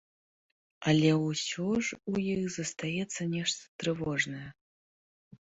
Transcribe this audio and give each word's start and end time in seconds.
Але 0.91 1.11
ўсё 1.25 1.65
ж 1.89 1.99
у 2.13 2.15
іх 2.31 2.41
застаецца 2.57 3.21
нешта 3.35 3.61
трывожнае. 3.85 4.45